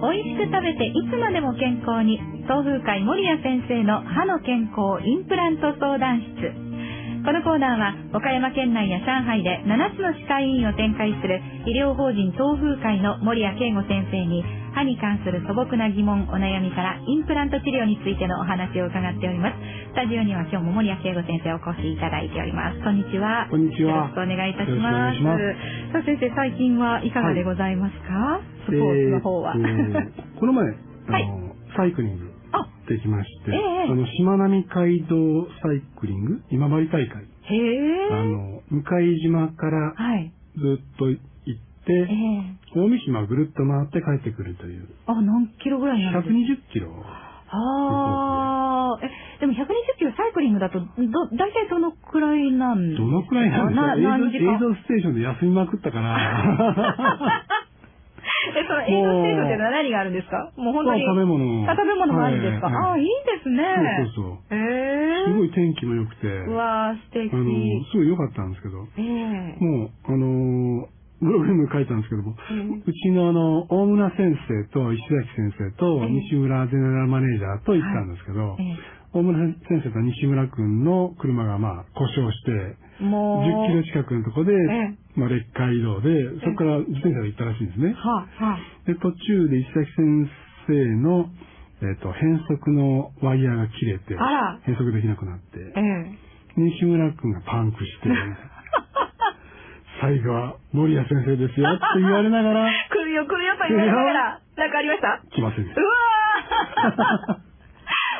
[0.00, 2.18] 美味しく食べていつまでも健康に。
[2.48, 6.70] 東風会守谷先生の歯の健康インプラント相談室。
[7.22, 14.42] このコーナーは岡山県内や上海で7つの歯科医院を展開する医療法人東風会の守谷慶吾先生に
[14.74, 19.58] 歯に関する素朴な疑問お悩みからインプラント治療についてのお話を伺っております。
[19.90, 22.78] スタジオには今日も守谷慶吾先生お越しいただいております。
[22.82, 23.48] こんにちは。
[23.50, 24.06] こんにちは。
[24.06, 25.20] よろしくお願いいたします。
[25.22, 25.42] ます。
[25.92, 32.66] さあ先生最近はいかがでございますか、スポーツの方は、えーこの前、あの、サイクリングあ。
[32.88, 33.90] できまして、ええ。
[33.90, 37.24] あの、しまなみ海道サイクリング今治大会。
[38.10, 38.82] あの、向
[39.22, 40.32] 島からはい。
[40.56, 41.24] ずっと行っ
[41.84, 42.06] て、え
[42.56, 46.34] え大三島をぐるっと回って帰ってくるという、あ何キロぐらいになるんです
[46.68, 46.92] か？120キロ。
[47.52, 49.10] ああ、え、
[49.40, 49.66] でも120
[49.98, 50.86] キロサイクリングだと、ど、
[51.34, 53.96] 大体どのくらいなんどのくらいなんですか？
[53.96, 56.14] 映像映像ステーションで休みまくったから。
[58.56, 60.50] え、その映像制度っていうのは何があるんですか？
[60.56, 61.04] もう本当に。
[61.04, 61.70] まあ食べ物。
[61.70, 62.74] あ食べ物もあるんですか、はい。
[62.76, 63.64] ああ、いいですね。
[64.16, 64.56] そうそうそう。
[64.56, 67.34] ええすごい天気も良くて、うわー、素敵。
[67.34, 67.44] あの、
[67.92, 69.56] すごい良かったんですけど、ええ。
[69.60, 70.26] もう、あの
[71.70, 72.82] 書いたんですけども、うん。
[72.84, 76.10] うちのあの、大村先生と石崎先生とええ。
[76.10, 83.70] 西村ゼネラルマネージャーと行ったんですけど、え大村先生と西村君の車がまあ故障して、えもう。
[83.70, 86.10] 10キロ近くのとこで、えまあ劣化移動で、
[86.44, 87.94] そこから自転車で行ったらしいんですね。
[87.94, 88.58] はあ、はあ。
[88.86, 90.30] で、途中で石崎先
[90.66, 91.26] 生の、
[91.82, 94.14] えっ、と、変速のワイヤーが切れて、
[94.62, 96.30] 変速できなくなって、ええ。
[96.56, 98.08] 西村君がパンクして、
[100.00, 105.20] 最後は森谷先生ですよ って言われながら、来るよ来るよと言われながら、なんかありました？
[105.30, 107.36] 来ませんでしうわー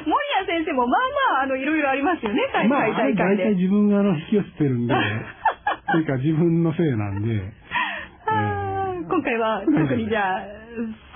[0.06, 0.16] 森
[0.48, 1.00] 谷先生もまあ
[1.34, 2.60] まあ、あの、いろいろありますよね、た。
[2.60, 3.44] 大まあ、会大会で。
[3.44, 4.94] 大体自分があの引き寄せてるんで、
[5.92, 7.52] というか自分のせいなんで、
[8.26, 10.40] あー今回は特にじゃあ、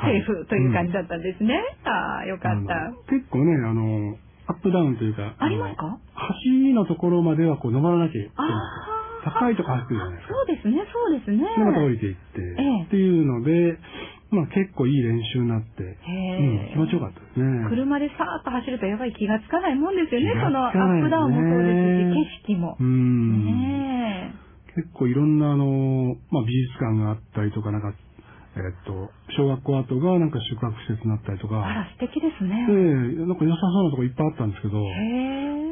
[0.05, 1.63] セーフという感じだったんですね。
[1.85, 2.93] ああ、よかった。
[3.09, 4.17] 結構ね、あの、
[4.49, 5.87] アップダウンというか、ありますか？
[5.87, 5.99] の
[6.73, 8.94] 橋のところまではこう登らなきゃいけない。
[9.25, 10.35] 高いとこ走ってるじゃないですか。
[10.35, 11.39] そうですね、そうですね。
[11.41, 13.79] で、また降りていって、ええっていうので、
[14.31, 17.69] まあ結構いい練習になって、へうん、え気持ちよかったですね。
[17.69, 20.33] 車でさーっと走るとやっぱり気がつかないもんですよね。
[20.33, 22.15] 気がそのアップダウンもそうですし、ね
[22.47, 22.85] 景色もう。
[22.85, 23.45] ん。
[23.47, 24.35] ね
[24.75, 27.95] 結構いろんなあの、まあ美術館があったりとか、なんか、
[28.55, 31.59] えっと、小学校跡がなんか宿泊施設になったりとえ。
[31.59, 32.55] あらか、、素敵ですね。
[32.71, 34.91] で、なんか良さそうなとこいっぱいあったんですけど、へ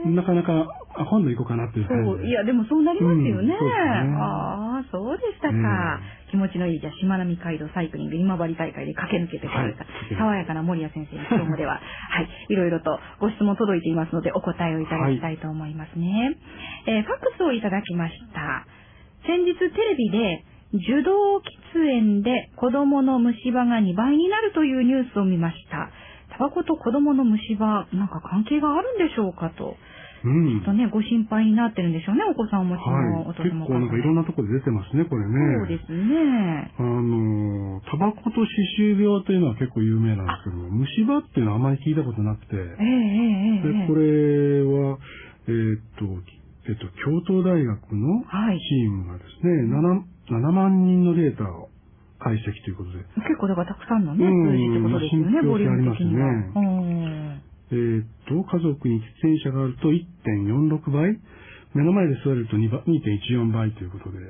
[0.02, 0.10] え。
[0.10, 0.66] なかなか、
[0.98, 2.26] あ、今度行こうかなっていう感そう。
[2.26, 3.30] いや、でもそうなりますよね。
[3.30, 3.54] うんね
[4.18, 6.00] ああ、そうでしたか。
[6.30, 9.86] 気持ちのいい、じゃあ、しまなみ海道サイクリング今治大会で駆け抜けてくれた、はい
[10.18, 11.78] 爽やかな森谷先生に今日もでは、
[12.10, 16.36] はい、いろいろとご質問届いていますので、お答えをいただきたいと思いますね。
[16.86, 18.66] えーファックスをいただきました。
[19.24, 21.42] 先日テレビで、受動喫
[21.74, 25.90] 煙で子供の虫歯が2倍になるというニュースを見ました。
[26.32, 29.76] タバコと子供の虫歯、なんか関係があるんでしょうかと。
[30.24, 30.48] うん。
[30.48, 33.28] ちょっとね、ご心配になってるんでしょうね、お子さんをお持ちのはい。
[33.28, 35.34] お父結様構なんかいろんなところで出てますね、これね。
[35.60, 36.72] そうですね。
[36.78, 38.46] あの、タバコと歯
[38.78, 42.88] 周病というのは結構有名なんですけども、虫歯っていうのはあまり聞いたことなくて、ええええ
[43.60, 44.98] ええで、これは、
[45.48, 46.06] えーっと、
[46.68, 51.68] えっと、京都大学のはいチームがですね、7, 7万人のデータを
[52.18, 56.30] 解析ということで、結構だからたくさんのね、うん数字ってことですよね、まあボリューム的には。
[56.52, 61.18] 信うんえーっと、家族に喫煙者があると1.46倍、
[61.74, 64.20] 目の前で吸われると2倍2.14倍ということで、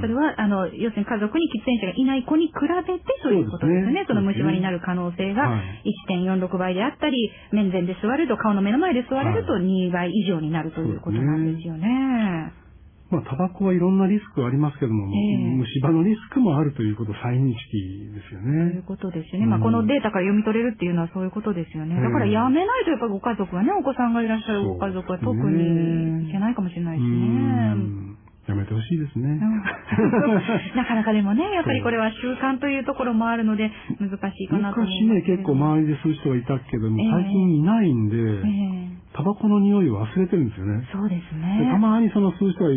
[0.00, 4.04] それは、あの、要するに家族に喫煙者がいない子に比べてということですよね。
[4.08, 4.20] そね。
[4.20, 5.84] の虫歯になる可能性がはい。
[6.08, 11.86] 1.46倍であったり、面前で座ると、顔の目の前で座れると2倍以上になるということなんですよね。
[13.12, 18.82] まあ、タバコはいろんなリスクはありますけども、ええ虫歯のリスクもあるということ再認識ですよそういうね。
[18.88, 19.46] ことですよね。
[19.46, 21.94] まあ、このデータから読み取れるっていうのはそういうことですよね。
[21.94, 27.08] ええだからやめないとやっぱりご家族はね、お子さんがいらっしゃるご家族は特にいけないかもしれないうしね。
[27.76, 28.16] ん。
[28.48, 29.28] やめてほしいですね。
[29.28, 29.62] うん
[30.74, 33.70] なかなかでもね、やっぱりこれは習慣というところもあるので
[34.00, 38.42] 難しいかなと思います昔ね、結構周りで吸う人がいたけども、ええ最近いないんで、え
[38.88, 40.88] えタバコの匂いを忘れてるんですよね。
[40.90, 41.68] そうですでね。
[41.70, 42.70] たまにその吸う人が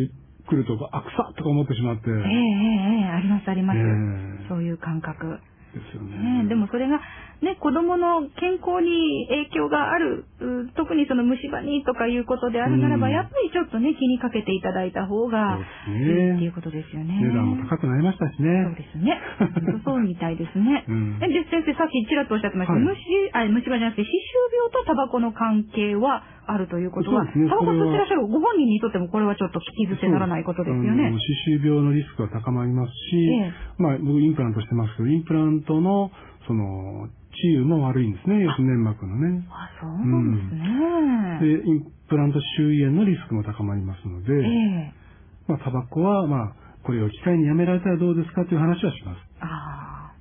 [0.48, 2.10] 来ると、あ、臭っとか思ってしまって。
[2.10, 3.80] ええええええありますあります。
[3.80, 5.40] ええそういう感覚。
[5.76, 6.48] ですよねね。
[6.48, 7.04] でもそれが、
[7.44, 17.20] ね、子供の健康に影響がある、う特にその虫歯にとかいうことであるならば、うんやっぱりちょっとね、気にかけていただいた方がいいっていうことですよね。
[17.20, 18.76] 値段も高くなりましたしそうね。
[18.80, 19.20] ですね。
[19.84, 20.86] そうみたいですね。
[20.88, 22.96] うんえで、先生、さっきちらっとおっしゃってました、はい虫、
[23.34, 24.16] あ、虫歯じゃなくて、歯周
[24.56, 31.12] 病とタバコの関係はあるということは、タバコ吸ってらっしゃるご本人にとってもこれはちょっと聞き捨てならないことですよね。
[31.12, 36.12] 歯周病のリスクは高まりますし、ええまあ、僕インプラントしてますけど、インプラントの、
[36.48, 39.46] その、治癒も悪いんですね、四粘膜のね。
[39.50, 41.64] あ、そうなんですね。
[41.64, 44.94] で、インプラント周囲炎のリスクも高まりますので、ええ
[45.48, 46.54] まあ、タバコは、まあ、
[46.84, 49.25] これを機会にやめられたらどうですかという話はします。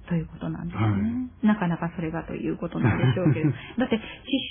[0.08, 3.50] ということなんですね、はいなかなかそれがということなんでしょうけど。
[3.76, 4.02] だって、歯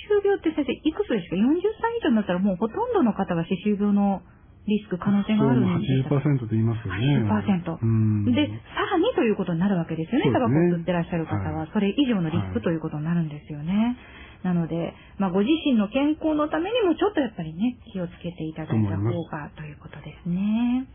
[0.06, 4.22] 周病って先生、いくつですか ?40 歳以上になったらもうほとんどの方が歯周病の
[4.66, 7.18] リスク、可能性があるんですか80%と言いますよね。
[7.28, 8.24] 80%うん。
[8.32, 10.32] で、さらにということになるわけですよね。
[10.32, 13.96] タバコを吸ってらっしゃる方は、はいそれ以上のリスクはいということになるんですよね。
[14.42, 20.86] なので、まあ、ご自身の健康のためにもちょっとやっぱりね、気をつけていただいた方がということですね。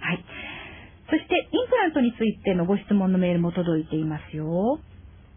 [0.00, 0.24] はい。
[1.92, 4.80] ントについてのご質問のメールも届いていますよ。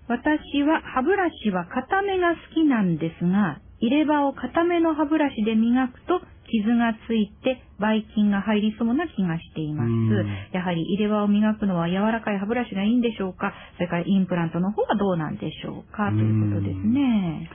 [0.07, 10.27] 私は歯ブラシは固めが好きなんですが、入れ歯を固めの歯ブラシで磨くと傷がついてばい菌が入りそうな気がしていますうん。
[10.53, 13.51] やはり入れ歯を磨くのは柔らかい歯ブラシがいいんでしょうか？
[13.75, 16.09] それからインプラントの方はどうなんでしょうか？
[16.09, 17.49] ということですね。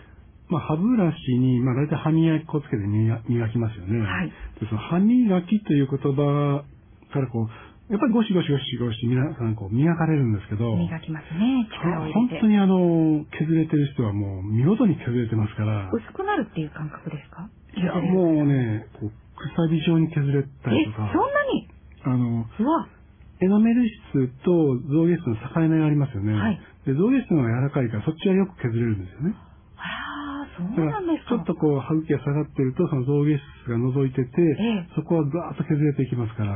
[0.48, 4.00] まあ、歯ブラシに、まあ、大体歯磨き粉をつけて磨磨きますよね。
[4.04, 6.64] はいでその歯磨きという言葉
[7.12, 7.48] からこう、
[7.90, 11.66] やっぱりゴシゴシゴシゴシ皆さんこう磨かれるんですけど、磨きますね。
[11.74, 12.38] 力を入れて。
[12.38, 17.50] 本当にあの、削れてる人はもう見事に削れてますから、薄くなるっていう感覚ですか？
[17.74, 21.66] いや、もうね、こう、くさび状に削れたりえ、とか、そんなに？
[22.06, 22.46] あの、
[23.42, 23.82] エナメル
[24.14, 26.32] 質と象牙質の境目がありますよね。
[26.32, 29.34] はいで象牙質の方が柔らかいから、そっちはよく削れるんですよね。
[29.76, 31.36] あら、そうなんですか。
[31.36, 36.54] ちょっとこう、歯茎が下がってると、その象牙質が覗いてて、ええそこはガーッと削れていきますから、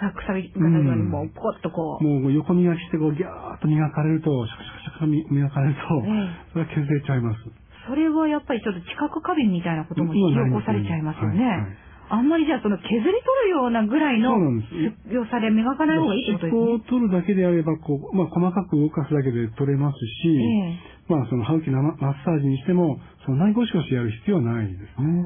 [0.00, 2.04] さくさびがないようにもうポコッとこう。
[2.04, 7.40] もう横磨きしてこう、ギャーッと磨かれると、シャカシャカシャカみ磨かれると、ええそれは削れちゃいます。
[7.86, 11.76] それはやっぱりちょっと知覚過敏みたいなことも引き起こされちゃいますよね。
[12.08, 14.66] あんまりじゃあその削り取るようなぐらいのそうなんで
[15.06, 16.78] す強さで磨かない方がいいってことですこねを。
[16.80, 25.24] 取るだけであれば、こう、まあ、細かく動かすだけで取れますし、えまあ、その歯茎のママッサージにしても、そんなにゴシゴシやる必要はないですえね。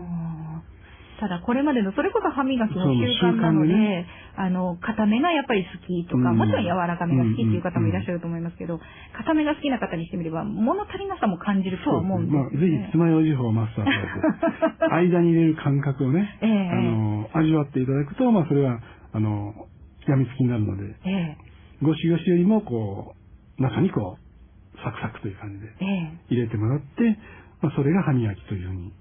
[1.18, 4.06] ただこれまでのそれこそ歯磨きの習慣なので、ね
[4.36, 6.38] あの、固めがやっぱり好きとか、うん。
[6.38, 8.78] もちろん柔らかめが好きっていう方もいらっしゃると思いますけど、
[9.16, 12.86] 固めが好きな方にしてみれば物足りなさも感じるとは思うんですまあ、よ、ぜね。
[12.86, 16.70] ひ、爪楊枝法マッサージを 間に入れる感覚をね、ええ。
[16.70, 18.78] あの、味わっていただくと、まあ、それは、
[19.12, 19.66] あの、
[20.06, 21.36] 病みつきになるので、ええ。
[21.82, 23.14] ゴシゴシよりも、こ
[23.58, 26.12] う、中にこう、サクサクという感じでええ。
[26.30, 27.18] 入れてもらって、
[27.60, 28.92] まあ、それが歯磨きというふうに、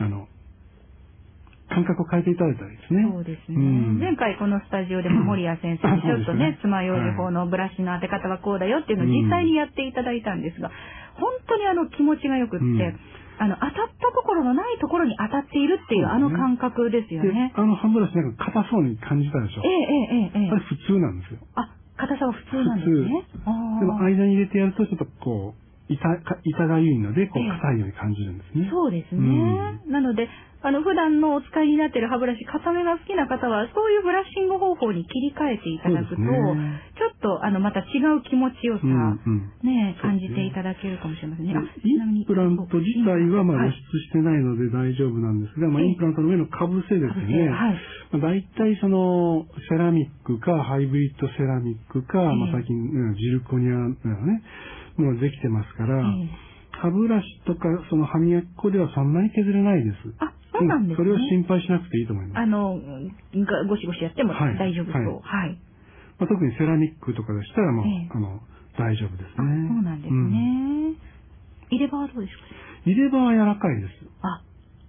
[0.00, 0.26] あの、
[1.70, 3.06] 感覚を変えていただいたらいいですね。
[3.10, 3.56] そうですね。
[3.56, 10.70] うん前回このスタジオでも森谷先生にちょっとね、爪楊枝法のブラシの当て方はこうだよっていうのを実際にやっていただいたんですが、
[11.14, 12.98] 本当にあの気持ちがよくって、うん
[13.40, 17.52] あの、当たったところのないところに当たっているっていうあの感覚ですよでね。
[17.56, 19.62] あの歯ブラシなんか硬そうに感じたでしょ？
[19.64, 19.70] ええ。
[19.70, 21.40] ええええええあれ普通なんですよ。
[21.56, 23.24] あ、硬さは普通なんですね。
[23.80, 28.68] でも間に入れてやるとちょっとこう、痛がゆいので、こうええ硬いように感じるんですね。
[28.70, 29.82] そうですね。
[29.88, 30.28] なので、
[30.62, 36.28] あの、普段のお使いになっている歯ブラシ、硬めが好きな方は、そういうブラッシング方法に切り替えていただくと、ね
[37.00, 41.54] ちょっと、あの、また違う気持ちよさ、うんうんね、感じていただけるかもしれませんね。
[41.56, 47.48] あインプラント自体はまあはい露出してないので大丈夫なんですが、まあ、ええインプラントの上のかぶせですね。
[47.48, 47.80] はい。
[48.12, 54.42] まあ、大体そのセラミックかハイブリッドセラミックか、ええまあ、最近うんジルコニアなね、
[55.00, 56.28] ものできてますから、ええ
[56.80, 59.96] 歯ブラシとかその歯磨き粉ではそんなに削れないです。
[60.18, 60.96] あ、そうなんですね。
[60.96, 62.38] それを心配しなくていいと思います。
[62.40, 62.78] あの、
[63.44, 65.20] がゴシゴシやってもはい大丈夫そう。
[65.20, 65.58] はい。
[66.18, 68.40] まあ、特にセラミックとかでしたらもう、ええあの
[68.78, 69.68] 大丈夫ですあ、ね。
[69.68, 70.96] そうなんですうんね。
[71.68, 72.42] 入れ歯はどうですか？
[72.86, 73.92] 入れ歯は柔らかいです。
[74.22, 74.40] あ、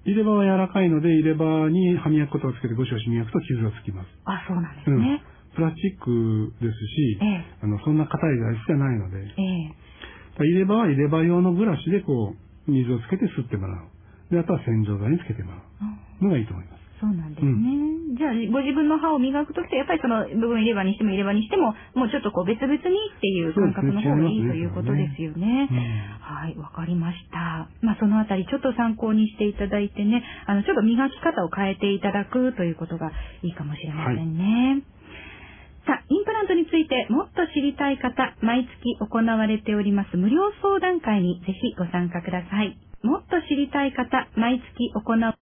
[0.06, 4.08] 入れ歯は柔らかいので、入れ歯に歯磨き粉とかつけてゴシゴシ磨くと傷がつきます。
[4.25, 5.20] あ、そうなんですうんね。
[5.56, 9.74] プラスチックですし、ええあのそんな硬い材質じゃないので、ええ。
[10.45, 14.33] 入れ歯は入れ歯用のブラシでこう、水をつけて吸ってもらう。
[14.33, 15.57] で、あとは洗浄剤につけてもら
[16.21, 16.81] うのがいいと思います。
[17.01, 18.13] そうなんですね。
[18.13, 25.65] じゃあ、ご自分の歯を磨くときって、やっぱりその部分入れ歯にしても入れ歯にしても、もうちょっとこう別々にっていう感覚の方がいいということですよね。
[26.21, 27.67] はい、わかりました。
[27.81, 34.83] まあ、そのあたりちょっと参考にしていただいてね、あの、ちょっと磨き方を変えていただくということがいいかもしれませんね。
[35.86, 42.78] さあ、インプラントについてもっと知りたい方、毎月行われております無料相談会にぜひご参加ください。
[43.04, 45.40] もっと知りたい方、毎月行う